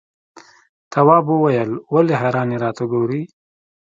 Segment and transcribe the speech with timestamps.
[0.91, 3.21] تواب وويل: ولې حیرانې راته ګوري؟